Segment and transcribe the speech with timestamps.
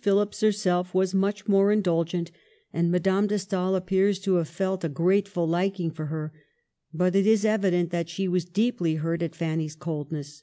[0.00, 2.30] Phillips herself was much more indulgent,
[2.72, 6.38] and Madame de Stael appears to have felt a grateful liking for her' K
[6.94, 10.42] but it is evident that she was deeply hurt at Fanny's coldness.